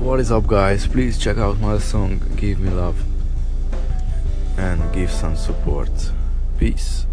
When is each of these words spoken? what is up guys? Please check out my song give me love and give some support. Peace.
what 0.00 0.20
is 0.20 0.30
up 0.30 0.46
guys? 0.46 0.86
Please 0.86 1.18
check 1.18 1.38
out 1.38 1.58
my 1.60 1.78
song 1.78 2.20
give 2.36 2.60
me 2.60 2.70
love 2.70 3.02
and 4.56 4.80
give 4.92 5.10
some 5.10 5.36
support. 5.36 5.90
Peace. 6.58 7.03